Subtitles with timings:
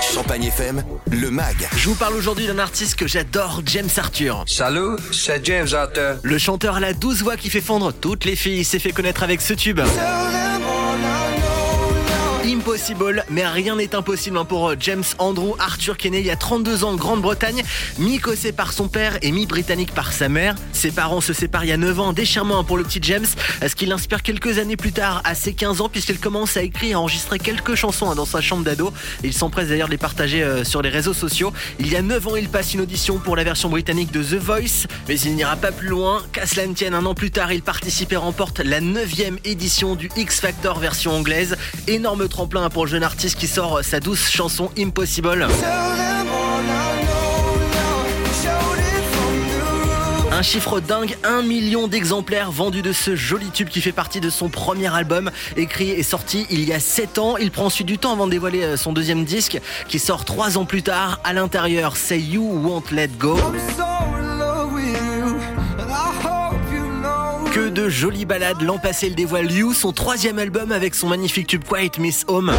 [0.00, 1.68] Champagne FM, le MAG.
[1.76, 4.44] Je vous parle aujourd'hui d'un artiste que j'adore, James Arthur.
[4.46, 6.16] Salut, c'est James Arthur.
[6.22, 9.22] Le chanteur à la douce voix qui fait fondre toutes les filles s'est fait connaître
[9.22, 9.80] avec ce tube.
[13.30, 16.30] Mais rien n'est impossible hein, pour euh, James Andrew Arthur qui est né il y
[16.30, 17.62] a 32 ans en Grande-Bretagne,
[17.98, 20.54] mi-écossais par son père et mi-britannique par sa mère.
[20.72, 23.26] Ses parents se séparent il y a 9 ans, déchirement hein, pour le petit James,
[23.66, 26.90] ce qui l'inspire quelques années plus tard, à ses 15 ans, puisqu'il commence à écrire
[26.90, 28.92] et à enregistrer quelques chansons hein, dans sa chambre d'ado.
[29.24, 31.52] Il s'empresse d'ailleurs de les partager euh, sur les réseaux sociaux.
[31.80, 34.40] Il y a 9 ans, il passe une audition pour la version britannique de The
[34.40, 36.22] Voice, mais il n'ira pas plus loin.
[36.32, 39.08] Qu'à cela ne tienne, un an plus tard, il participe et remporte la 9
[39.44, 41.56] édition du X Factor version anglaise.
[41.86, 45.46] Énorme tremplin pour le jeune artiste qui sort sa douce chanson Impossible.
[50.38, 54.30] Un chiffre dingue, un million d'exemplaires vendus de ce joli tube qui fait partie de
[54.30, 57.36] son premier album, écrit et sorti il y a 7 ans.
[57.38, 60.56] Il prend ensuite du temps avant de dévoiler euh, son deuxième disque, qui sort 3
[60.56, 61.20] ans plus tard.
[61.24, 63.36] À l'intérieur, Say You Won't Let Go.
[67.58, 68.62] Que de jolies balades.
[68.62, 72.52] L'an passé, il dévoile You, son troisième album avec son magnifique tube Quiet Miss Home.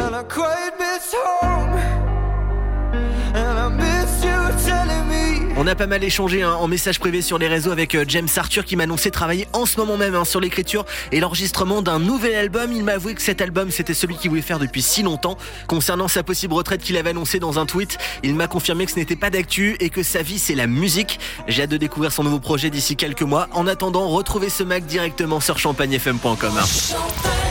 [5.61, 8.29] On a pas mal échangé hein, en message privé sur les réseaux avec euh, James
[8.38, 11.99] Arthur qui m'a annoncé travailler en ce moment même hein, sur l'écriture et l'enregistrement d'un
[11.99, 12.71] nouvel album.
[12.71, 15.37] Il m'a avoué que cet album c'était celui qu'il voulait faire depuis si longtemps.
[15.67, 18.99] Concernant sa possible retraite qu'il avait annoncé dans un tweet, il m'a confirmé que ce
[18.99, 21.19] n'était pas d'actu et que sa vie c'est la musique.
[21.49, 23.49] J'ai hâte de découvrir son nouveau projet d'ici quelques mois.
[23.52, 26.37] En attendant, retrouvez ce Mac directement sur champagnefm.com.
[26.39, 27.48] Champagne